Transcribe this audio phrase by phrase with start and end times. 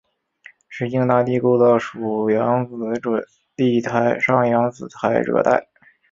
[0.67, 3.23] 市境大地构造属扬子准
[3.55, 5.67] 地台上扬子台褶带。